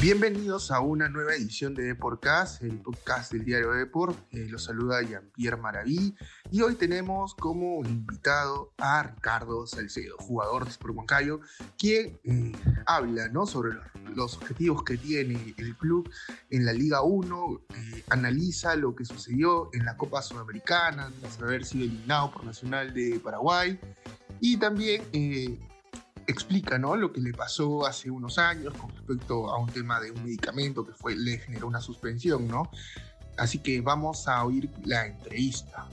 [0.00, 4.16] Bienvenidos a una nueva edición de Deportcast, el podcast del diario Deport.
[4.32, 6.16] Eh, los saluda Jean-Pierre Maraví
[6.50, 11.40] y hoy tenemos como invitado a Ricardo Salcedo, jugador de Sport Huancayo,
[11.76, 12.52] quien eh,
[12.86, 13.44] habla ¿no?
[13.44, 13.72] sobre
[14.14, 16.10] los, objetivos que tiene el club
[16.48, 21.66] en la Liga 1, eh, analiza lo que sucedió en la Copa Sudamericana tras haber
[21.66, 23.78] sido eliminado por Nacional de Paraguay
[24.40, 25.02] y también
[26.30, 26.96] explica ¿no?
[26.96, 30.86] lo que le pasó hace unos años con respecto a un tema de un medicamento
[30.86, 32.70] que fue, le generó una suspensión, ¿no?
[33.36, 35.86] Así que vamos a oír la entrevista.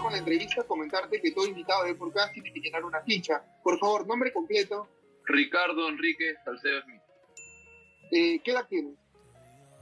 [0.00, 3.42] Con la entrevista, comentarte que todo invitado de podcast tiene que llenar una ficha.
[3.62, 4.88] Por favor, nombre completo.
[5.24, 7.02] Ricardo Enrique Salcedo Smith.
[8.10, 8.96] Eh, ¿Qué edad tienes?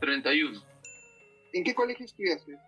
[0.00, 0.62] 31.
[1.52, 2.58] ¿En qué colegio estudiaste?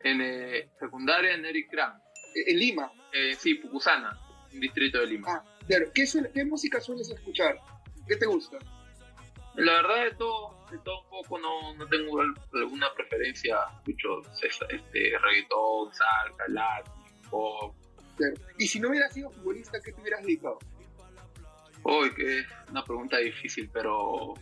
[0.00, 1.98] En eh, secundaria en Eric Kram.
[2.34, 2.92] Eh, ¿En Lima?
[3.38, 4.18] sí, Pucusana,
[4.52, 5.26] distrito de Lima.
[5.28, 5.86] Ah, claro.
[5.94, 7.58] ¿Qué, ¿Qué música sueles escuchar?
[8.06, 8.58] ¿Qué te gusta?
[9.56, 12.20] La verdad de todo, de todo un poco, no, no tengo
[12.52, 13.58] alguna preferencia.
[13.78, 16.92] Escucho este, reggaetón, salsa, latin,
[17.30, 17.74] pop.
[18.58, 20.58] Y si no hubieras sido futbolista, ¿qué te hubieras dedicado?
[21.84, 24.34] Uy, que es una pregunta difícil, pero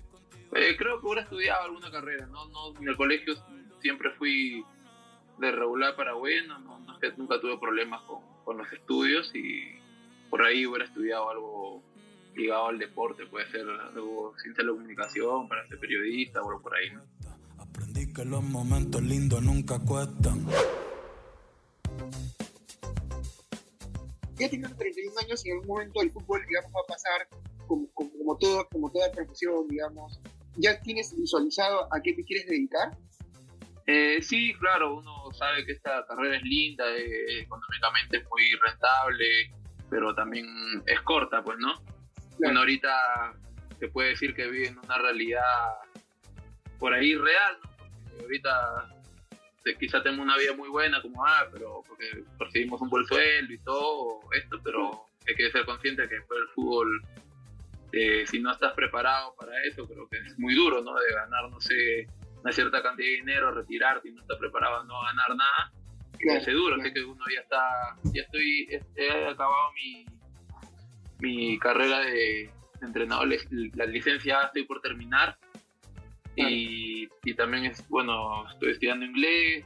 [0.53, 2.27] eh, creo que hubiera estudiado alguna carrera.
[2.27, 2.47] ¿no?
[2.48, 3.35] No, en el colegio
[3.81, 4.65] siempre fui
[5.39, 9.79] de regular para bueno, no, no, nunca tuve problemas con, con los estudios y
[10.31, 11.83] por ahí hubiera estudiado algo
[12.34, 16.90] ligado al deporte, puede ser algo sin telecomunicación, para ser periodista o algo por ahí,
[16.90, 17.02] ¿no?
[17.58, 20.46] Aprendí que los momentos lindos nunca cuestan.
[24.36, 27.28] Ya tienes 31 años y en algún momento el fútbol, digamos, va a pasar
[27.66, 30.20] como, como, todo, como toda profesión, digamos.
[30.56, 32.96] ¿Ya tienes visualizado a qué te quieres dedicar?
[33.86, 39.27] Eh, sí, claro, uno sabe que esta carrera es linda, eh, económicamente es muy rentable,
[39.90, 40.46] pero también
[40.86, 41.74] es corta, pues, ¿no?
[42.39, 43.34] Bueno, ahorita
[43.78, 45.42] se puede decir que vive en una realidad
[46.78, 47.70] por ahí real, ¿no?
[48.02, 48.95] Porque ahorita
[49.78, 53.58] quizá tengo una vida muy buena como ah, pero porque percibimos un buen sueldo y
[53.58, 57.02] todo esto, pero hay que ser consciente que después el fútbol,
[57.92, 60.94] eh, si no estás preparado para eso, creo que es muy duro, ¿no?
[60.94, 62.06] De ganar, no sé,
[62.42, 65.73] una cierta cantidad de dinero, retirarte y no estás preparado a no ganar nada.
[66.18, 70.05] es duro, sé que uno ya está, ya estoy, he acabado mi,
[71.19, 73.29] mi carrera de entrenador,
[73.75, 75.36] la licencia estoy por terminar.
[76.36, 79.64] Y, y, también es, bueno, estoy estudiando inglés,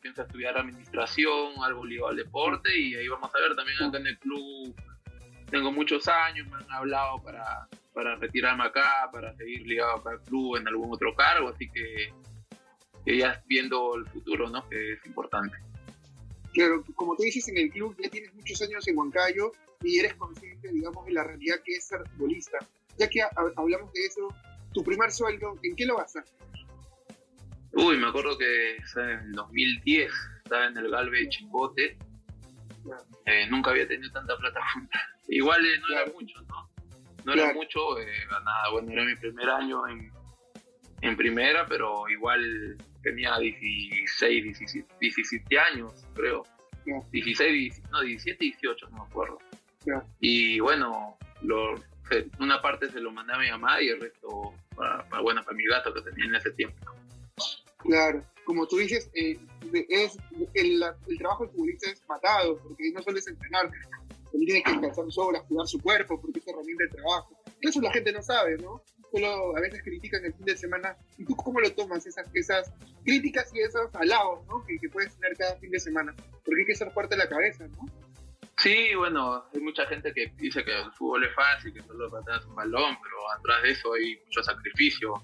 [0.00, 4.06] pienso estudiar administración, algo ligado al deporte y ahí vamos a ver también acá en
[4.08, 4.74] el club.
[5.50, 10.22] Tengo muchos años, me han hablado para, para retirarme acá, para seguir ligado acá al
[10.22, 12.12] club en algún otro cargo, así que,
[13.04, 14.68] que ya viendo el futuro, ¿no?
[14.68, 15.56] Que es importante.
[16.52, 20.14] Claro, como te dices en el club, ya tienes muchos años en Huancayo y eres
[20.14, 22.58] consciente, digamos, de la realidad que es ser futbolista.
[22.98, 24.28] Ya que hablamos de eso,
[24.72, 26.34] tu primer sueldo, ¿en qué lo vas a hacer?
[27.72, 30.10] Uy, me acuerdo que en el 2010
[30.42, 31.96] estaba en el Galve Chimbote.
[33.26, 34.98] Eh, nunca había tenido tanta plata junta.
[35.28, 36.70] Igual eh, no era mucho, ¿no?
[37.24, 40.10] No era mucho, eh, ganaba, bueno, era mi primer año en,
[41.02, 46.44] en primera, pero igual tenía 16, 17, 17 años, creo.
[47.12, 49.38] 16, no, 17, 18, no me acuerdo.
[50.20, 51.18] Y bueno,
[52.38, 55.66] una parte se lo mandé a mi mamá y el resto para, bueno, para mi
[55.66, 56.76] gato que tenía en ese tiempo.
[57.78, 59.38] Claro, como tú dices, eh,
[59.88, 60.18] es,
[60.54, 60.82] el,
[61.18, 63.70] trabajo de futbolista es matado, porque no solo es entrenar,
[64.30, 67.38] también tiene que descansar horas, cuidar su cuerpo, porque es herramienta de trabajo.
[67.60, 68.82] Eso la gente no sabe, ¿no?
[69.12, 70.96] Solo a veces critican el fin de semana.
[71.16, 72.72] ¿Y tú cómo lo tomas, esas, esas
[73.04, 74.64] críticas y esos halagos ¿no?
[74.66, 76.14] que, puedes tener cada fin de semana?
[76.44, 77.86] Porque hay que ser fuerte de la cabeza, ¿no?
[78.58, 82.44] Sí, bueno, hay mucha gente que dice que el fútbol es fácil, que solo pateas
[82.44, 85.14] un balón, pero atrás de eso hay mucho sacrificio.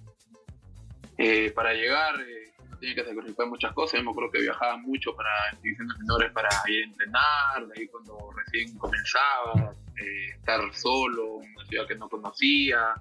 [1.18, 3.98] Eh, para llegar, eh, tiene que sacrificar muchas cosas.
[3.98, 5.30] Yo me acuerdo que viajaba mucho para
[5.62, 11.50] divisiones menores para ir a entrenar, de ahí cuando recién comenzaba, eh, estar solo en
[11.56, 12.94] una ciudad que no conocía.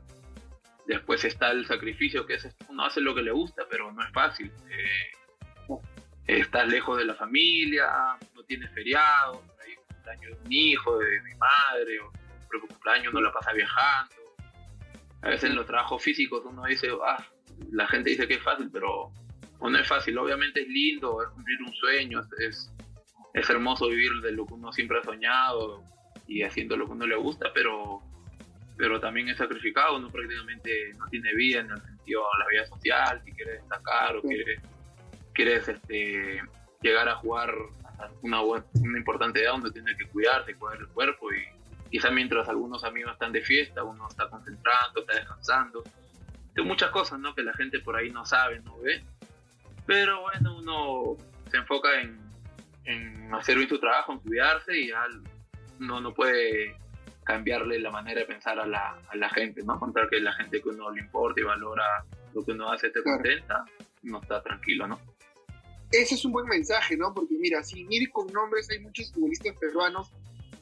[0.88, 4.12] Después está el sacrificio, que es uno hace lo que le gusta, pero no es
[4.12, 4.52] fácil.
[4.70, 5.80] Eh,
[6.28, 9.40] estás lejos de la familia, no tienes feriados,
[10.04, 14.16] cumpleaños de un hijo, de mi madre, o el propio cumpleaños no la pasa viajando.
[15.22, 17.26] A veces en los trabajos físicos uno dice, ah,
[17.72, 19.12] la gente dice que es fácil, pero
[19.62, 20.18] no es fácil.
[20.18, 22.72] Obviamente es lindo, es cumplir un sueño, es,
[23.34, 25.84] es hermoso vivir de lo que uno siempre ha soñado
[26.28, 28.02] y haciendo lo que uno le gusta, pero
[28.78, 32.66] pero también es sacrificado, uno prácticamente no tiene vida en el sentido de la vida
[32.66, 34.62] social, si quieres destacar o quieres,
[35.34, 36.42] quieres este,
[36.82, 37.54] llegar a jugar
[38.22, 42.84] una, una importante edad donde tiene que cuidarse, cuidar el cuerpo y quizá mientras algunos
[42.84, 45.84] amigos están de fiesta, uno está concentrando, está descansando.
[46.58, 47.36] Hay muchas cosas ¿no?
[47.36, 49.04] que la gente por ahí no sabe, no ve.
[49.86, 51.18] Pero bueno, uno
[51.52, 52.18] se enfoca en,
[52.86, 55.06] en hacer bien su trabajo, en cuidarse y ya
[55.80, 56.76] uno no puede
[57.24, 59.80] cambiarle la manera de pensar a la, a la gente, ¿no?
[59.80, 63.04] Contar que la gente que uno le importa y valora lo que uno hace esté
[63.04, 63.66] contenta,
[64.04, 65.00] no está tranquilo, ¿no?
[65.92, 67.14] Ese es un buen mensaje, ¿no?
[67.14, 70.12] Porque mira, sin ir con nombres, hay muchos futbolistas peruanos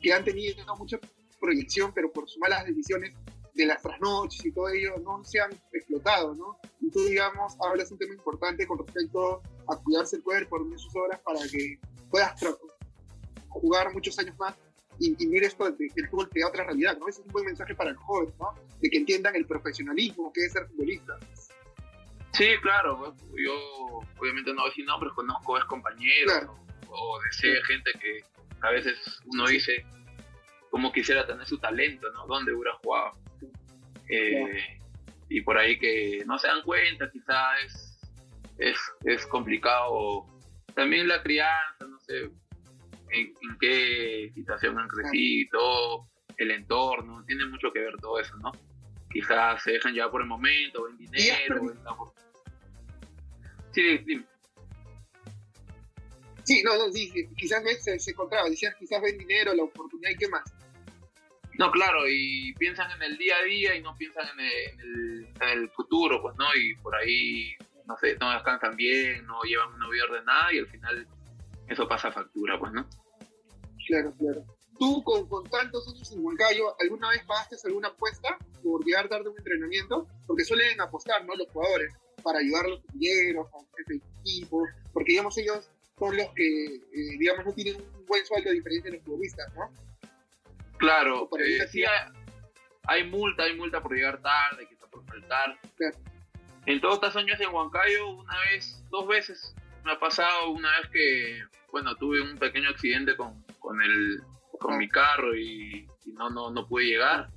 [0.01, 0.99] que han tenido mucha
[1.39, 3.13] proyección, pero por sus malas decisiones
[3.53, 6.57] de las trasnoches y todo ello, no se han explotado, ¿no?
[6.79, 10.95] Y tú, digamos, hablas un tema importante con respecto a cuidarse el cuerpo, dormir sus
[10.95, 11.79] horas para que
[12.09, 12.33] puedas
[13.49, 14.55] jugar muchos años más
[15.01, 17.07] y, y mira esto del fútbol te da otra realidad, ¿no?
[17.07, 18.53] Ese es un buen mensaje para los jóvenes, ¿no?
[18.80, 21.18] De que entiendan el profesionalismo que es ser futbolista.
[22.33, 26.48] Sí, claro, yo obviamente no voy a decir nombres, conozco es compañeros
[26.88, 28.24] o, deseo gente que
[28.62, 29.83] a veces uno dice
[30.69, 32.27] cómo quisiera tener su talento, ¿no?
[32.27, 33.18] ¿Dónde hubiera jugado?
[34.07, 34.80] Eh,
[35.30, 38.00] y por ahí que no se dan cuenta, quizás
[38.57, 40.25] es, es complicado.
[40.75, 42.30] También la crianza, no sé,
[43.11, 48.51] en, qué situación han crecido, el entorno, tiene mucho que ver todo eso, ¿no?
[49.11, 51.79] Quizás se dejan llevar por el momento, ven dinero, ven
[53.71, 54.25] Sí, dime.
[56.43, 60.15] Sí, no, no, sí, quizás se, se encontraba, decías quizás ven dinero, la oportunidad y
[60.15, 60.43] qué más.
[61.57, 65.49] No, claro, y piensan en el día a día y no piensan en el, en
[65.49, 66.45] el, futuro, pues, ¿no?
[66.55, 67.55] Y por ahí,
[67.85, 71.07] no sé, no descansan bien, no llevan una vida ordenada y al final
[71.67, 72.87] eso pasa factura, pues, ¿no?
[73.87, 74.43] Claro, claro.
[74.79, 79.27] Tú, con, con tantos años en Huancayo, ¿alguna vez pagaste alguna apuesta por llegar tarde
[79.27, 80.07] a un entrenamiento?
[80.25, 81.35] Porque suelen apostar, ¿no?
[81.35, 81.93] Los jugadores,
[82.23, 84.63] para ayudar a los ingenieros, a los equipo,
[84.93, 88.89] porque, digamos, ellos son los que, eh, digamos, no tienen un buen sueldo a diferencia
[88.89, 89.71] de los futbolistas, ¿no?
[90.77, 91.83] Claro, eh, sí
[92.87, 95.59] hay, multa, hay multa por llegar tarde, quizá por faltar.
[96.65, 100.89] En todos estos años en Huancayo, una vez, dos veces, me ha pasado una vez
[100.92, 104.22] que, bueno, tuve un pequeño accidente con, con, el,
[104.60, 107.30] con mi carro y, no, no, no pude llegar.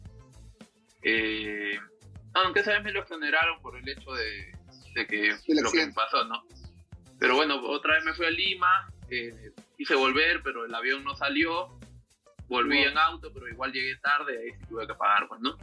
[1.03, 1.79] Eh,
[2.35, 4.53] aunque esa vez me lo exoneraron por el hecho de,
[4.95, 6.45] de que lo que me pasó, ¿no?
[7.19, 11.15] Pero bueno, otra vez me fui a Lima, eh, quise volver, pero el avión no
[11.15, 11.79] salió.
[12.49, 15.57] Volví en auto, pero igual llegué tarde, ahí sí tuve que pagar, pues, ¿no?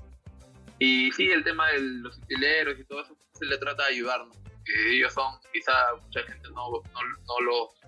[0.80, 4.36] Y sí, el tema de los utileros y todo eso, se le trata de ayudarnos.
[4.66, 7.82] Que ellos son, quizá mucha gente no, no, no los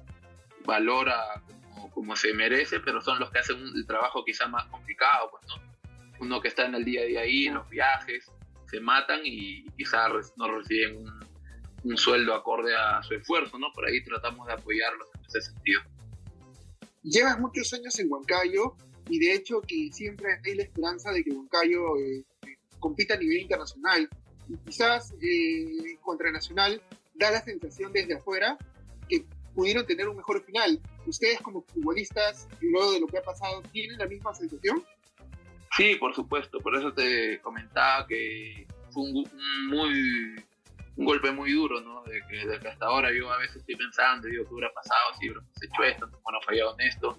[0.66, 1.42] valora
[1.94, 5.74] como, se merece, pero son los que hacen el trabajo quizá más complicado, pues, ¿no?
[6.20, 8.32] Uno que está en el día a día ahí, en los viajes,
[8.70, 11.24] se matan y quizá no reciben un,
[11.84, 13.72] un sueldo acorde a su esfuerzo, ¿no?
[13.74, 15.82] Por ahí tratamos de apoyarlos en ese sentido.
[17.04, 18.76] Llevas muchos años en Huancayo
[19.10, 22.26] y de hecho que siempre hay la esperanza de que Huancayo eh,
[22.80, 24.10] compita a nivel internacional.
[24.48, 26.82] Y quizás eh, contra Nacional
[27.16, 28.58] da la sensación desde afuera
[29.08, 29.26] que
[29.56, 30.82] pudieron tener un mejor final.
[31.06, 34.84] ¿Ustedes como futbolistas, luego de lo que ha pasado, tienen la misma sensación?
[35.76, 36.60] Sí, por supuesto.
[36.60, 39.26] Por eso te comentaba que fue un
[39.70, 40.36] muy
[40.96, 42.04] un golpe muy duro, ¿no?
[42.04, 45.64] De que, hasta ahora yo a veces estoy pensando, digo, ¿qué hubiera pasado si hubiéramos
[45.64, 46.12] hecho esto?
[46.12, 47.18] ¿Cómo no fallado en esto?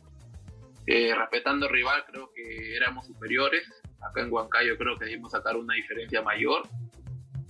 [0.86, 3.66] Eh, respetando al rival, creo que éramos superiores.
[4.00, 6.68] Acá en Huancayo creo que debimos sacar una diferencia mayor.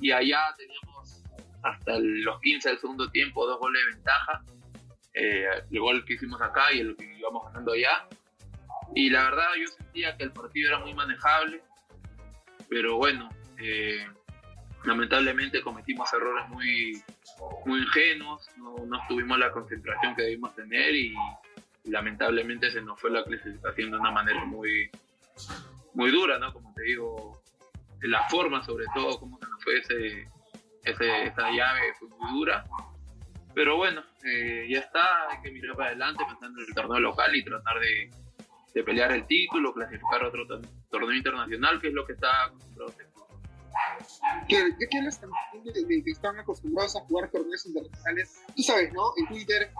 [0.00, 1.22] Y allá teníamos
[1.62, 4.44] hasta los 15 del segundo tiempo dos goles de ventaja.
[5.14, 8.06] Eh, el gol que hicimos acá y el que íbamos ganando allá.
[8.94, 11.62] Y la verdad yo sentía que el partido era muy manejable.
[12.68, 14.06] Pero bueno, eh,
[14.84, 17.02] lamentablemente cometimos errores muy,
[17.66, 21.14] muy ingenuos, no, no tuvimos la concentración que debimos tener y,
[21.84, 24.90] lamentablemente se nos fue la clasificación de una manera muy,
[25.92, 26.52] muy dura, ¿no?
[26.52, 27.42] Como te digo,
[28.08, 30.28] la forma sobre todo, cómo se nos fue ese,
[30.82, 32.64] esa llave fue muy dura.
[33.54, 37.34] Pero bueno, eh, ya está, hay que mirar para adelante pensando en el torneo local
[37.36, 38.10] y tratar de,
[38.74, 40.44] de pelear el título, clasificar otro
[40.90, 42.52] torneo internacional, que es lo que está
[44.48, 49.12] que ya que hablas que están acostumbrados a jugar torneos internacionales, tú sabes, ¿no?
[49.16, 49.70] En Twitter,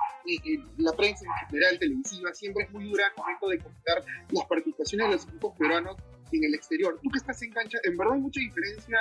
[0.78, 5.07] la prensa en general, televisiva, siempre es muy dura al momento de comentar las participaciones
[5.07, 5.97] de los equipos peruanos
[6.37, 6.99] en el exterior.
[7.03, 8.99] Tú que estás en cancha, en verdad hay mucha diferencia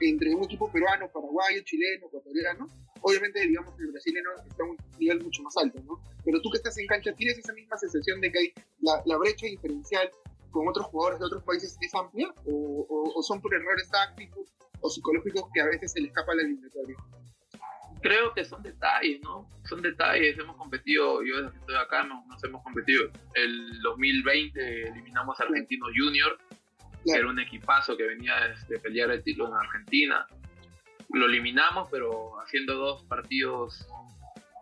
[0.00, 2.68] entre un equipo peruano, paraguayo, chileno, ecuatoriano.
[3.00, 6.00] Obviamente, digamos, el brasileño está a un nivel mucho más alto, ¿no?
[6.24, 9.16] Pero tú que estás en cancha, ¿tienes esa misma sensación de que hay la, la
[9.16, 10.10] brecha diferencial
[10.56, 15.44] con otros jugadores de otros países es amplia o, son por errores tácticos o psicológicos
[15.52, 16.96] que a veces se le escapa la eliminatoria?
[18.00, 19.50] Creo que son detalles, ¿no?
[19.68, 20.38] Son detalles.
[20.38, 23.10] Hemos competido, yo desde que estoy acá nos, hemos competido.
[23.34, 26.38] El 2020 eliminamos a Argentino Junior,
[27.12, 28.34] que era un equipazo que venía
[28.68, 30.26] de pelear el título en Argentina.
[31.10, 33.86] Lo eliminamos, pero haciendo dos partidos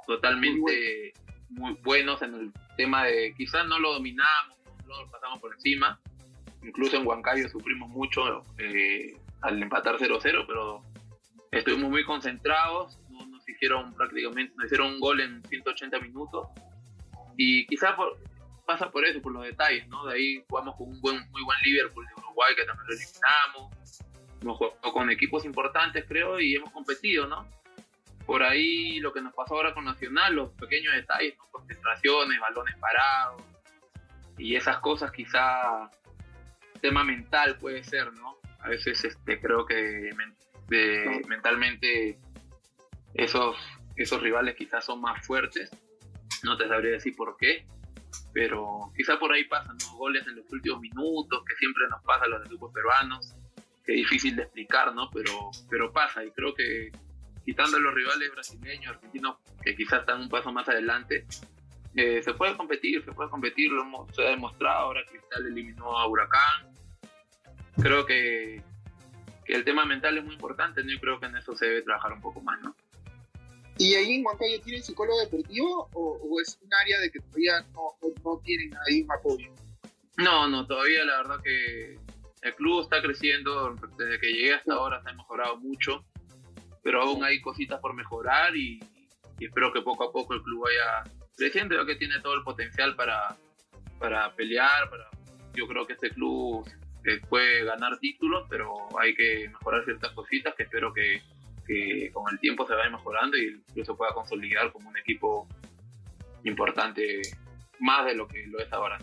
[0.07, 1.15] totalmente
[1.49, 5.99] muy buenos en el tema de quizás no lo dominamos, no lo pasamos por encima.
[6.63, 10.83] Incluso en Huancayo sufrimos mucho eh, al empatar 0-0, pero
[11.51, 12.99] estuvimos muy concentrados.
[13.11, 16.49] No, nos hicieron prácticamente, nos hicieron un gol en 180 minutos.
[17.37, 17.95] Y quizás
[18.67, 20.07] pasa por eso, por los detalles, ¿no?
[20.07, 24.03] De ahí jugamos con un buen, muy buen Liverpool de Uruguay que también lo eliminamos.
[24.43, 27.49] Hemos jugado con equipos importantes, creo, y hemos competido, ¿no?
[28.27, 33.43] por ahí lo que nos pasó ahora con Nacional, los pequeños detalles, concentraciones, balones parados
[34.39, 35.91] y esas cosas quizá
[36.81, 38.37] tema mental puede ser, ¿no?
[38.61, 40.11] A veces este, creo que
[41.29, 42.19] mentalmente
[43.13, 43.57] esos,
[43.97, 45.71] esos rivales quizás son más fuertes,
[46.43, 47.67] no te sabría decir por qué,
[48.33, 49.97] pero quizá por ahí pasan ¿no?
[49.97, 53.35] goles en los últimos minutos, que siempre nos pasa a los equipos peruanos,
[53.85, 55.11] que es difícil de explicar, ¿no?
[55.11, 56.91] Pero, pero pasa y creo que
[57.45, 61.27] quitando a los rivales brasileños, argentinos, que quizás están un paso más adelante,
[61.95, 66.75] eh, se puede competir, se puede competir, lo hemos, demostrado, ahora Cristal eliminó a Huracán.
[67.81, 68.63] Creo que,
[69.45, 70.93] que el tema mental es muy importante, ¿no?
[70.93, 72.74] y creo que en eso se debe trabajar un poco más, ¿no?
[73.79, 77.97] ¿Y ahí en Huancayo tienen psicólogo deportivo o, es un área de que todavía no,
[78.25, 79.53] no, tienen ahí un apoyo?
[80.17, 81.99] No, no, todavía la verdad que
[82.43, 86.05] el club está creciendo, desde que llegué hasta ahora se ha mejorado mucho
[86.85, 88.79] pero aún hay cositas por mejorar y,
[89.41, 92.95] espero que poco a poco el club vaya creciendo, ya que tiene todo el potencial
[92.95, 93.37] para,
[93.99, 95.09] para pelear, para,
[95.55, 96.65] yo creo que este club
[97.05, 101.23] eh, puede ganar títulos, pero hay que mejorar ciertas cositas que espero que,
[101.67, 105.49] que con el tiempo se vaya mejorando y incluso pueda consolidar como un equipo
[106.45, 107.23] importante
[107.81, 108.99] más de lo que lo es ahora.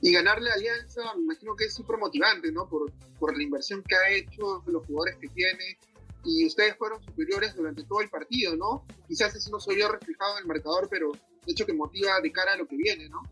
[0.00, 2.68] Y ganarle a Alianza, me imagino que es súper motivante, ¿no?
[2.68, 5.78] Por, por la inversión que ha hecho, los jugadores que tiene,
[6.24, 8.86] y ustedes fueron superiores durante todo el partido, ¿no?
[9.08, 12.32] Quizás eso no se vio reflejado en el marcador, pero de hecho que motiva de
[12.32, 13.22] cara a lo que viene, ¿no?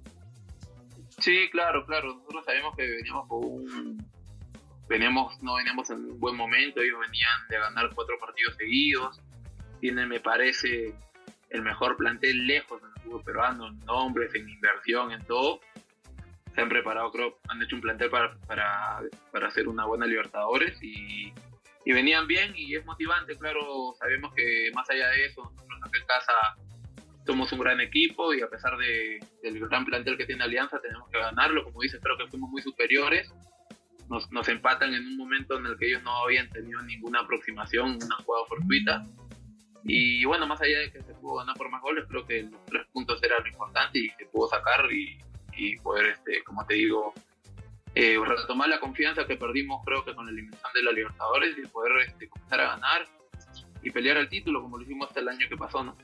[1.18, 2.14] Sí, claro, claro.
[2.16, 4.06] Nosotros sabemos que veníamos con un...
[4.92, 9.22] Veníamos, no veníamos en un buen momento, ellos venían de ganar cuatro partidos seguidos,
[9.80, 10.94] tienen, me parece,
[11.48, 15.60] el mejor plantel lejos en el fútbol peruano, en nombres, en inversión, en todo.
[16.54, 20.78] Se han preparado, creo, han hecho un plantel para, para, para hacer una buena Libertadores
[20.82, 21.32] y
[21.86, 26.34] venían bien y es motivante, claro, sabemos que más allá de eso, nosotros en casa
[27.26, 31.08] somos un gran equipo y a pesar de, del gran plantel que tiene Alianza tenemos
[31.08, 33.32] que ganarlo, como dices, creo que fuimos muy superiores,
[34.12, 37.98] nos, nos empatan en un momento en el que ellos no habían tenido ninguna aproximación,
[38.02, 39.06] una jugada fortuita.
[39.84, 42.64] Y bueno, más allá de que se pudo ganar por más goles, creo que los
[42.66, 45.18] tres puntos era lo importante y se pudo sacar y,
[45.56, 47.14] y poder, este, como te digo,
[47.94, 51.66] eh, retomar la confianza que perdimos creo que con la eliminación de la Libertadores y
[51.66, 53.08] poder este, comenzar a ganar
[53.82, 55.96] y pelear el título como lo hicimos hasta el año que pasó, ¿no?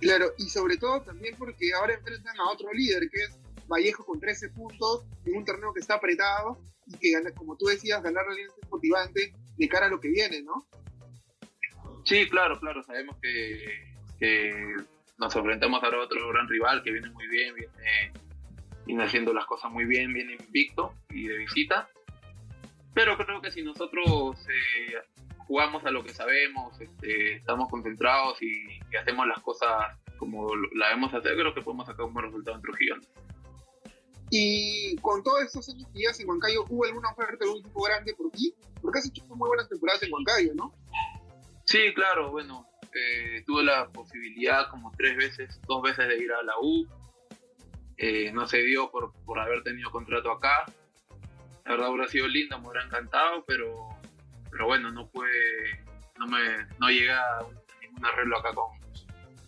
[0.00, 3.38] Claro, y sobre todo también porque ahora enfrentan a otro líder que es
[3.68, 8.02] Vallejo con 13 puntos en un torneo que está apretado y que, como tú decías,
[8.02, 10.66] ganar la alianza es motivante de cara a lo que viene, ¿no?
[12.04, 14.76] Sí, claro, claro, sabemos que,
[15.18, 18.12] nos enfrentamos ahora a otro gran rival que viene muy bien, viene
[18.88, 21.88] viene haciendo las cosas muy bien, viene invicto y de visita.
[22.94, 24.94] Pero creo que si nosotros eh,
[25.46, 29.70] jugamos a lo que sabemos, este, estamos concentrados y, hacemos las cosas
[30.16, 32.96] como la debemos hacer, creo que podemos sacar un buen resultado en Trujillo.
[34.30, 37.82] Y con todos estos años que llevas en Huancayo, ¿hubo alguna oferta de un equipo
[37.82, 38.54] grande por ti?
[38.82, 40.74] Porque has hecho muy buenas temporadas en Huancayo, ¿no?
[41.64, 46.42] Sí, claro, bueno, eh, tuve la posibilidad como tres veces, dos veces de ir a
[46.42, 46.86] la U,
[47.96, 50.64] eh, no se dio por, por haber tenido contrato acá.
[51.64, 53.88] La verdad hubiera sido lindo, me hubiera encantado, pero,
[54.50, 55.84] pero bueno, no puede,
[56.18, 56.38] no me,
[56.78, 57.46] no llega a
[57.82, 58.78] ningún arreglo acá con,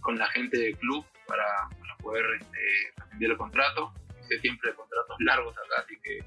[0.00, 3.92] con la gente del club para, para poder este, el contrato.
[4.38, 6.20] Siempre contratos largos acá, así que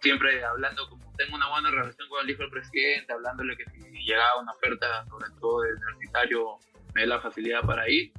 [0.00, 3.80] siempre hablando, como tengo una buena relación con el hijo del presidente, hablándole que si
[4.04, 6.58] llegaba una oferta, sobre todo del universitario,
[6.94, 8.12] me dé la facilidad para ir.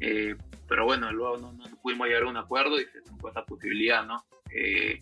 [0.00, 0.36] Eh,
[0.68, 4.24] pero bueno, luego no, pudimos llegar a un acuerdo y se tuvo esa posibilidad, ¿no?
[4.50, 4.98] Eh,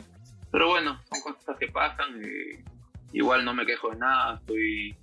[0.51, 2.63] pero bueno, son cosas que pasan, eh,
[3.13, 4.97] igual no me quejo de nada, estoy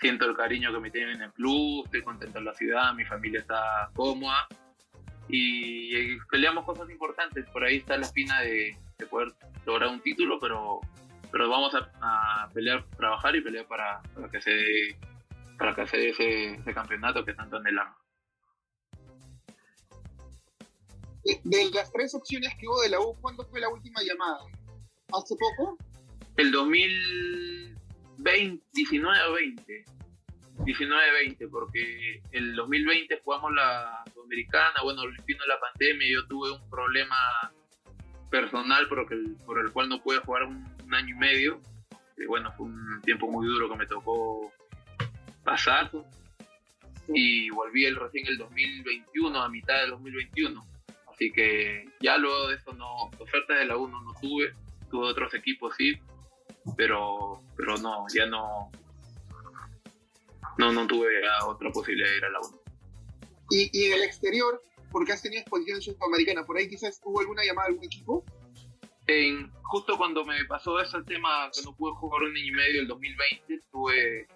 [0.00, 3.04] siento el cariño que me tienen en el club, estoy contento en la ciudad, mi
[3.04, 4.46] familia está cómoda
[5.28, 7.48] y, peleamos cosas importantes.
[7.50, 8.76] Por ahí está la espina de,
[9.10, 9.32] poder
[9.66, 10.80] lograr un título, pero,
[11.30, 14.96] pero vamos a, pelear, trabajar y pelear para, para que se
[15.58, 17.96] para que se ese, ese campeonato que tanto anhelamos.
[21.24, 24.40] De, las tres opciones que hubo de la U, ¿cuándo fue la última llamada?
[25.12, 25.78] ¿Hace poco?
[26.36, 29.84] El 2020, 19 o 20.
[30.58, 37.16] 19-20, porque el 2020 jugamos la Sudamericana, bueno, vino la pandemia, yo tuve un problema
[38.30, 41.60] personal por el, por el cual no pude jugar un, año y medio,
[42.16, 44.52] y bueno, fue un tiempo muy duro que me tocó
[45.42, 45.90] pasar,
[47.08, 50.64] y volví el, recién el 2021, a mitad del 2021,
[51.12, 54.54] así que ya luego de eso no, ofertas de la 1 no tuve,
[54.88, 55.98] tuve otros equipos sí,
[56.76, 58.70] pero, pero no, ya no,
[60.58, 61.08] no, no tuve
[61.46, 62.60] otra posibilidad de ir a la 1.
[63.50, 67.44] ¿Y, ¿Y, en el exterior, porque has tenido exposición sudamericana, por ahí quizás hubo alguna
[67.44, 68.24] llamada de algún equipo?
[69.06, 72.80] En, justo cuando me pasó ese tema que no pude jugar un año y medio
[72.80, 74.26] el 2020, tuve,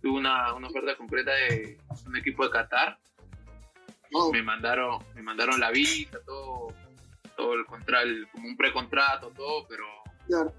[0.00, 2.98] tuve una, una oferta concreta de un equipo de Qatar.
[4.12, 4.32] Oh.
[4.32, 6.74] Me mandaron me mandaron la visa, todo,
[7.36, 9.84] todo el contrato, como un precontrato, todo, pero
[10.26, 10.52] claro.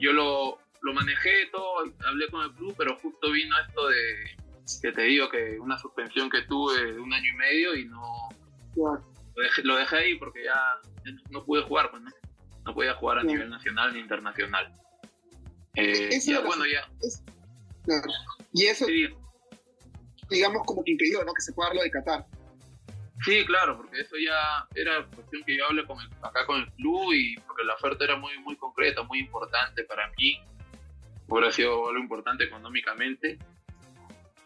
[0.00, 4.36] yo lo, lo manejé todo, hablé con el club, pero justo vino esto de
[4.80, 8.28] que te digo que una suspensión que tuve de un año y medio y no
[8.76, 10.80] lo, dejé, ahí porque ya,
[11.30, 12.10] no pude jugar, pues no,
[12.64, 14.72] no podía jugar a nivel nacional ni internacional.
[15.74, 16.88] Eh, ya, bueno, ya.
[18.52, 18.86] Y eso,
[20.28, 21.32] digamos, como que impidió, ¿no?
[21.32, 22.26] Que se pueda hablar de Qatar.
[23.24, 27.12] Sí, claro, porque eso ya era cuestión que yo hablé con acá con el club
[27.12, 30.40] y porque la oferta era muy, muy concreta, muy importante para mí
[31.32, 33.38] hubiera sido algo importante económicamente.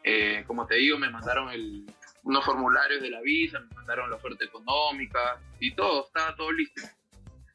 [0.04, 1.84] Eh, como te digo, me mandaron el,
[2.22, 6.82] unos formularios de la visa, me mandaron la oferta económica y todo, estaba todo listo.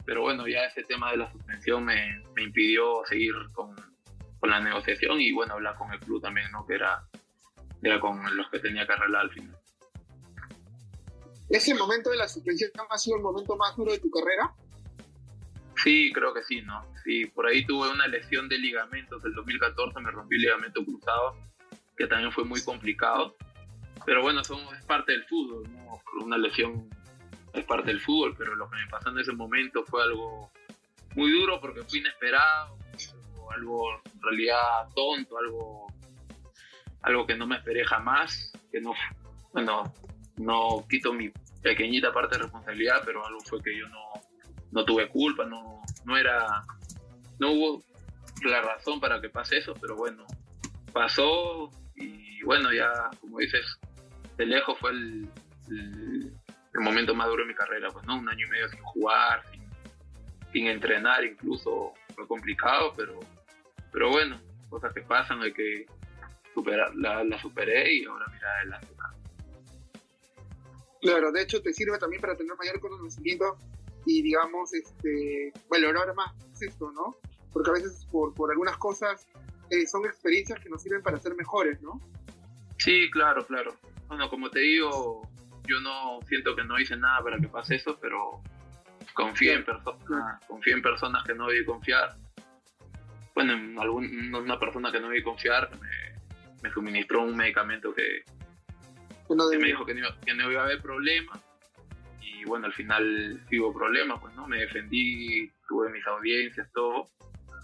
[0.05, 3.73] Pero bueno, ya ese tema de la suspensión me, me impidió seguir con,
[4.39, 6.65] con, la negociación y bueno, hablar con el club también, ¿no?
[6.65, 7.05] Que era,
[7.81, 9.57] era con los que tenía que arreglar al final.
[11.49, 14.53] ¿Ese momento de la suspensión ha sido el momento más duro de tu carrera?
[15.81, 16.90] Sí, creo que sí, ¿no?
[17.03, 19.23] Sí, por ahí tuve una lesión de ligamentos.
[19.25, 21.35] El 2014 me rompí el ligamento cruzado,
[21.97, 23.35] que también fue muy complicado.
[24.05, 26.01] Pero bueno, eso es parte del fútbol, ¿no?
[26.23, 26.89] Una lesión
[27.53, 30.51] es parte del fútbol, pero lo que me pasó en ese momento fue algo
[31.15, 32.77] muy duro porque fue inesperado,
[33.53, 35.87] algo, en realidad tonto, algo,
[37.01, 38.93] algo que no me esperé jamás, que no,
[39.53, 39.93] bueno,
[40.37, 43.99] no quito mi pequeñita parte de responsabilidad, pero algo fue que yo no,
[44.71, 46.63] no tuve culpa, no, no era,
[47.41, 47.83] no hubo
[48.43, 50.25] la razón para que pase eso, pero bueno,
[50.93, 53.65] pasó y bueno, ya como dices,
[54.37, 55.27] de lejos fue el,
[55.69, 56.31] el,
[56.79, 59.43] momento más duro de mi carrera, pues no, un año y medio sin jugar,
[60.53, 63.19] sin, entrenar incluso, fue complicado, pero,
[63.91, 65.87] pero bueno, cosas que pasan, hay que
[66.53, 68.87] superar, la, la superé y ahora mira adelante.
[71.01, 73.57] Claro, de hecho te sirve también para tener mayor conocimiento
[74.05, 77.15] y digamos, este, valorar más esto, ¿no?
[77.53, 79.27] Porque a veces por, por algunas cosas
[79.69, 82.01] eh, son experiencias que nos sirven para ser mejores, ¿no?
[82.77, 83.75] Sí, claro, claro.
[84.07, 85.29] Bueno, como te digo,
[85.67, 88.41] yo no siento que no hice nada para que pase eso, pero
[89.13, 92.15] confío en personas, confío en personas que no debí confiar.
[93.35, 96.21] Bueno, en algún, una persona que no debí confiar me,
[96.63, 98.23] me suministró un medicamento que,
[99.27, 101.39] que me dijo que no, que no iba a haber problema
[102.41, 104.47] y bueno, al final hubo problemas, pues, ¿no?
[104.47, 107.07] Me defendí, tuve mis audiencias, todo.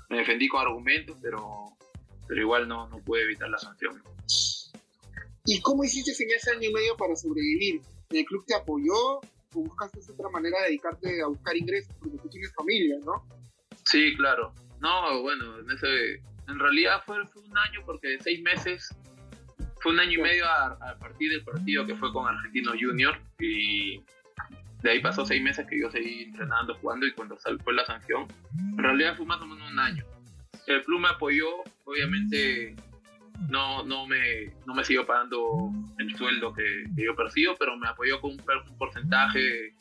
[0.10, 1.66] Me defendí con argumentos, pero,
[2.28, 4.02] pero igual no, no pude evitar la sanción.
[5.46, 7.82] ¿Y cómo hiciste en ese año y medio para sobrevivir?
[8.10, 9.22] ¿El club te apoyó o
[9.54, 11.96] buscaste otra manera de dedicarte a buscar ingresos?
[12.00, 13.26] Porque tú tienes familia, ¿no?
[13.86, 14.54] Sí, claro.
[14.80, 16.16] No, bueno, en, ese,
[16.48, 18.90] en realidad fue, fue un año porque seis meses
[19.80, 23.20] fue un año y medio a, a, partir del partido que fue con Argentino Junior
[23.40, 24.04] y
[24.88, 28.26] de ahí pasó seis meses que yo seguí entrenando, jugando y cuando fue la sanción,
[28.58, 30.06] en realidad fue más o menos un año.
[30.66, 31.46] El club me apoyó,
[31.84, 32.74] obviamente
[33.50, 38.22] no, no, me, no me siguió pagando el sueldo que, yo percibo, pero me apoyó
[38.22, 39.74] con un, porcentaje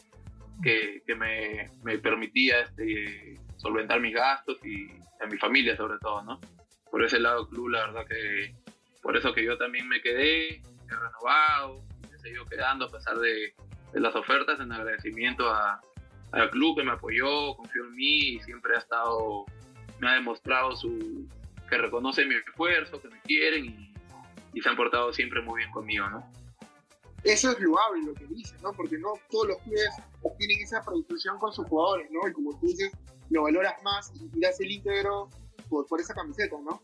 [0.61, 4.89] que, que me, me, permitía este, solventar mis gastos y
[5.23, 6.41] a mi familia sobre todo, ¿no?
[6.91, 8.57] Por ese lado el club, la verdad que
[9.03, 13.17] por eso que yo también me quedé, he renovado, me he seguido quedando a pesar
[13.19, 13.55] de,
[13.93, 15.81] de las ofertas en agradecimiento a,
[16.33, 19.45] al club que me apoyó, confió en mí y siempre ha estado,
[20.01, 21.29] me ha demostrado su,
[21.69, 23.95] que reconoce mi esfuerzo, que me quieren y,
[24.55, 26.31] y se han portado siempre muy bien conmigo, ¿no?
[27.27, 28.73] eso es loable lo que dice, ¿no?
[28.73, 29.91] Porque no todos los clubes
[30.39, 32.29] tienen esa predisposición con sus jugadores, ¿no?
[32.29, 32.93] Y como tú dices,
[33.31, 35.29] lo valoras más y das el íntegro
[35.69, 36.81] por, por esa camiseta, ¿no?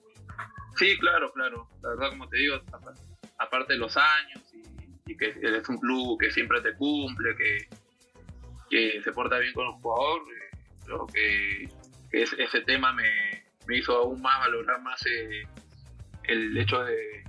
[0.76, 1.68] Sí, claro, claro.
[1.82, 2.56] La verdad, como te digo,
[3.38, 4.51] aparte de los años
[5.06, 7.68] y, que es un club que siempre te cumple, que,
[8.70, 11.68] que se porta bien con los jugadores, eh, creo que,
[12.12, 15.46] ese tema me, me, hizo aún más valorar más eh,
[16.24, 17.24] el hecho de,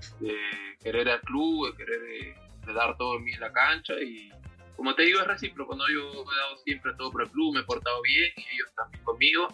[0.82, 4.32] querer al club, de querer de, dar todo en mí en la cancha y
[4.76, 5.88] como te digo es recíproco, ¿no?
[5.88, 9.04] yo he dado siempre todo por el club, me he portado bien y ellos también
[9.04, 9.48] conmigo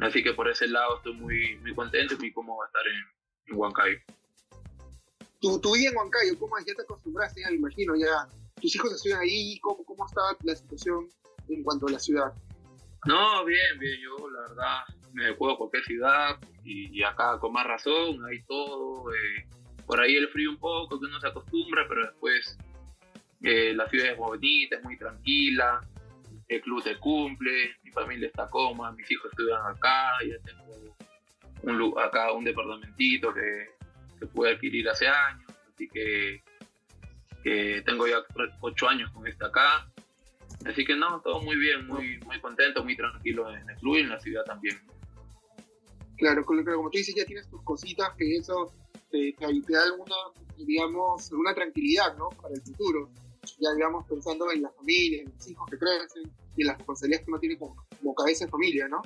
[0.00, 3.56] Así que por ese lado estoy muy, muy contento y muy cómodo estar en, en
[3.56, 3.98] Huancayo.
[5.44, 7.42] Tu, tu, vida en Huancayo, ¿cómo ya te acostumbraste?
[7.42, 8.26] Ya me imagino, ya
[8.62, 11.06] tus hijos estudian ahí, ¿cómo, cómo estaba la situación
[11.50, 12.32] en cuanto a la ciudad?
[13.04, 17.66] No, bien, bien, yo la verdad me adecuo a cualquier ciudad y, acá con más
[17.66, 19.12] razón, hay todo.
[19.12, 19.46] Eh,
[19.84, 22.56] por ahí el frío un poco, que uno se acostumbra, pero después
[23.42, 25.86] eh, la ciudad es bonita, es muy tranquila,
[26.48, 31.98] el club te cumple, mi familia está cómoda, mis hijos estudian acá, ya tengo un,
[32.00, 33.73] acá un departamentito que,
[34.26, 36.42] que pude adquirir hace años, así que,
[37.42, 38.22] que tengo ya
[38.60, 39.88] ocho años con esta acá.
[40.66, 44.00] Así que no, todo muy bien, muy, muy contento, muy tranquilo en el club y
[44.00, 44.78] en la ciudad también.
[46.16, 48.72] Claro, como tú dices, ya tienes tus cositas, que eso
[49.10, 50.14] te, da alguna,
[50.56, 52.30] digamos, alguna tranquilidad, ¿no?
[52.30, 53.10] Para el futuro
[53.60, 57.24] ya digamos pensando en la familia, en los hijos que crecen y en las responsabilidades
[57.24, 59.02] que uno tiene como, cabeza de familia, ¿no?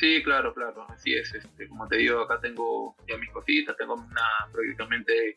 [0.00, 1.34] Sí, claro, claro, así es.
[1.34, 5.34] Este, como te digo, acá tengo ya mis cositas, tengo una prácticamente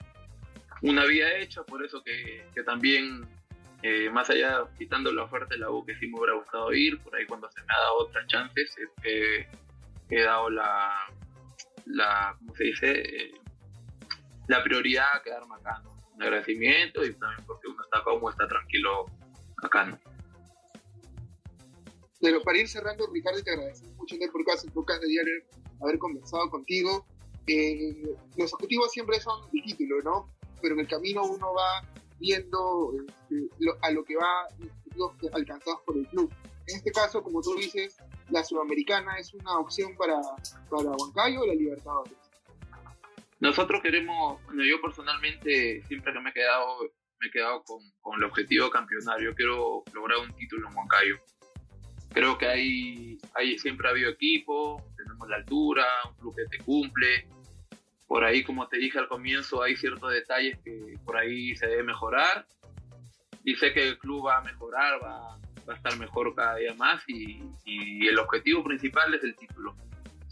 [0.81, 3.27] una vida hecha, por eso que, que también,
[3.81, 6.97] eh, más allá, quitando la oferta de la U que sí me hubiera gustado ir,
[7.01, 8.73] por ahí cuando se me ha dado otras chances,
[9.03, 9.45] eh,
[10.09, 10.93] he dado la,
[11.85, 13.01] la, ¿cómo se dice?
[13.01, 13.31] Eh,
[14.47, 15.91] la prioridad a quedarme acá, ¿no?
[16.15, 19.07] un agradecimiento y también porque uno está como está tranquilo
[19.61, 19.99] acá, ¿no?
[22.23, 25.33] Pero para ir cerrando, Ricardo, te agradecemos mucho por caso, podcast de diario
[25.81, 27.05] haber conversado contigo.
[27.47, 30.33] Eh, los objetivos siempre son el título, ¿no?
[30.61, 31.85] Pero en el camino uno va
[32.21, 33.49] viendo este,
[33.81, 34.47] a lo que va
[34.95, 36.31] los alcanzados por el club.
[36.67, 37.97] En este caso, como tú dices,
[38.29, 40.21] la Sudamericana es una opción para,
[40.69, 42.13] para Huancayo o la Libertadores.
[43.41, 46.83] Nosotros queremos, bueno, yo personalmente siempre que me he quedado,
[47.19, 49.35] me he quedado con, con el objetivo campeonario.
[49.35, 51.17] Quiero lograr un título en Huancayo.
[52.13, 56.63] Creo que hay, hay siempre ha habido equipo, tenemos la altura, un club que te
[56.63, 57.27] cumple.
[58.07, 61.83] Por ahí, como te dije al comienzo, hay ciertos detalles que por ahí se debe
[61.83, 62.45] mejorar.
[63.43, 66.73] Y sé que el club va a mejorar, va, va a estar mejor cada día
[66.75, 69.75] más y, y el objetivo principal es el título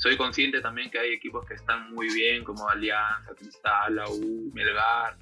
[0.01, 4.49] soy consciente también que hay equipos que están muy bien, como Alianza, Cristal, la U,
[4.51, 5.15] Melgar,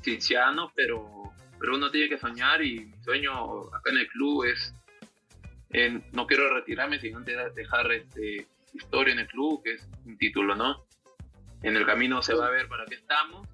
[0.00, 4.74] Cinciano, pero, pero uno tiene que soñar y mi sueño acá en el club es,
[6.12, 10.84] no quiero retirarme, sino dejar este, historia en el club, que es un título, ¿no?
[11.62, 13.46] En el camino se va a ver para qué estamos,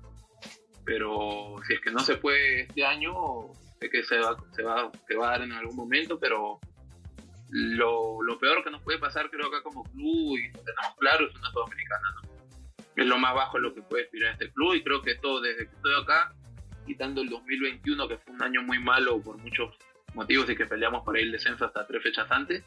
[0.84, 3.14] pero si es que no se puede este año,
[3.80, 6.60] sé que se va, se va, se va a dar en algún momento, pero
[7.48, 11.26] lo, lo, peor que nos puede pasar, creo que como club, y lo tenemos claro,
[11.26, 12.34] es una sudamericana, ¿no?
[12.96, 15.66] Es lo más bajo lo que puede aspirar este club, y creo que todo desde
[15.68, 16.34] que estoy acá,
[16.86, 19.74] quitando el 2021, que fue un año muy malo por muchos
[20.14, 22.64] motivos y que peleamos por ahí el descenso hasta tres fechas antes.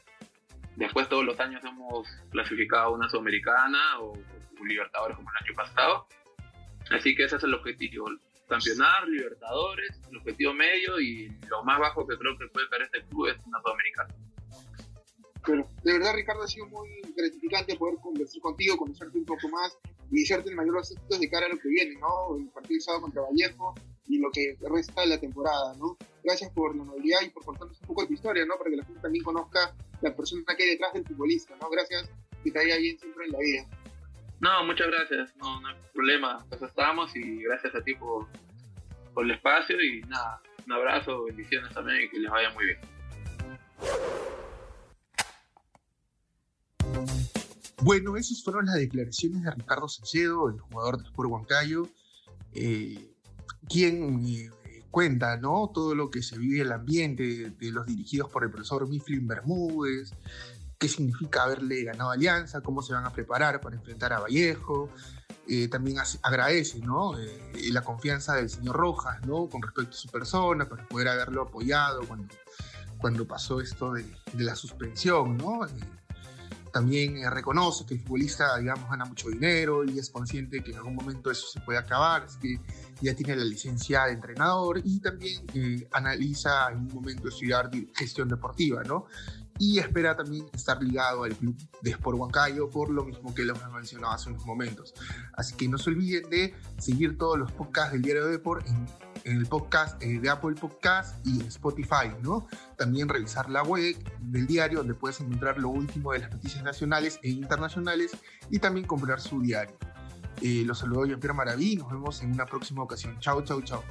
[0.76, 4.14] Después todos los años hemos clasificado una sudamericana o,
[4.60, 6.08] un Libertadores como el año pasado.
[6.92, 8.10] Así que ese es el objetivo,
[8.48, 13.04] campeonar, Libertadores, el objetivo medio y lo más bajo que creo que puede caer este
[13.06, 14.16] club es una sudamericana.
[15.46, 19.78] Pero de verdad, Ricardo, ha sido muy gratificante poder conversar contigo, conocerte un poco más
[20.12, 22.38] y desearte el mayor éxito de cara a lo que viene, ¿no?
[22.38, 23.74] El partido sábado contra Vallejo
[24.08, 25.98] y lo que resta de la temporada, ¿no?
[26.28, 28.58] Gracias por la amabilidad y por contarnos un poco de tu historia, ¿no?
[28.58, 31.70] Para que la gente también conozca la persona que hay detrás del futbolista, ¿no?
[31.70, 32.12] Gracias,
[32.44, 33.66] que te vaya bien siempre en la vida.
[34.42, 38.28] No, muchas gracias, no, no hay problema, pues estamos y gracias a ti por,
[39.14, 42.80] por el espacio y nada, un abrazo, bendiciones también y que les vaya muy bien.
[47.84, 51.88] Bueno, esas fueron las declaraciones de Ricardo Salcedo, el jugador de Sport Huancayo,
[52.54, 53.16] eh,
[53.70, 54.50] quien eh,
[54.98, 55.70] cuenta ¿no?
[55.72, 59.28] todo lo que se vive en el ambiente de, los dirigidos por el profesor Mifflin
[59.28, 60.12] Bermúdez,
[60.80, 64.90] qué significa haberle ganado Alianza, cómo se van a preparar para enfrentar a Vallejo.
[65.48, 67.14] Eh, también agradece ¿no?
[67.72, 69.46] la confianza del señor Rojas ¿no?
[69.46, 72.02] con respecto a su persona, para poder haberlo apoyado
[72.98, 75.38] cuando, pasó esto de, de la suspensión.
[75.38, 75.60] ¿no?
[76.72, 80.78] También eh, reconoce que el futbolista, digamos, gana mucho dinero y es consciente que en
[80.78, 82.60] algún momento eso se puede acabar, así que
[83.02, 88.28] ya tiene la licencia de entrenador y también eh, analiza en un momento estudiar gestión
[88.28, 89.06] deportiva, ¿no?
[89.60, 93.72] Y espera también estar ligado al club de Sport Huancayo, por lo mismo que hemos
[93.72, 94.94] mencionado hace unos momentos.
[95.34, 98.86] Así que no se olviden de seguir todos los podcasts del Diario de Deport en
[99.28, 102.48] en el podcast eh, de Apple Podcast y Spotify, ¿no?
[102.78, 107.20] También revisar la web del diario donde puedes encontrar lo último de las noticias nacionales
[107.24, 108.12] e internacionales
[108.50, 109.78] y también comprar su diario.
[110.42, 113.20] Eh, los saludo yo, Pierre Maraví, nos vemos en una próxima ocasión.
[113.20, 113.84] Chao, chao, chao.